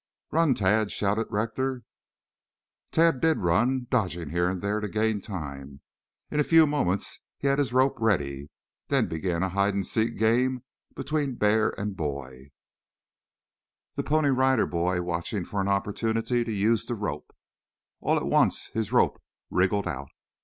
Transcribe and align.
"Run, 0.31 0.55
Tad!" 0.55 0.89
shouted 0.89 1.27
Rector. 1.29 1.83
Tad 2.89 3.21
did 3.21 3.37
run, 3.37 3.85
dodging 3.91 4.31
here 4.31 4.49
and 4.49 4.59
there 4.59 4.79
to 4.79 4.87
gain 4.89 5.21
time. 5.21 5.81
In 6.31 6.39
a 6.39 6.43
few 6.43 6.65
moments 6.65 7.19
he 7.37 7.45
had 7.45 7.59
his 7.59 7.71
rope 7.71 7.97
ready, 8.01 8.49
then 8.87 9.07
began 9.07 9.43
a 9.43 9.49
hide 9.49 9.75
and 9.75 9.85
seek 9.85 10.17
game 10.17 10.63
between 10.95 11.35
bear 11.35 11.69
and 11.79 11.95
boy, 11.95 12.49
the 13.93 14.01
Pony 14.01 14.29
Rider 14.29 14.65
Boy 14.65 15.03
watching 15.03 15.45
for 15.45 15.61
an 15.61 15.67
opportunity 15.67 16.43
to 16.43 16.51
use 16.51 16.83
the 16.83 16.95
rope. 16.95 17.31
All 17.99 18.17
at 18.17 18.25
once 18.25 18.69
his 18.73 18.91
rope 18.91 19.21
wriggled 19.51 19.87
out. 19.87 20.09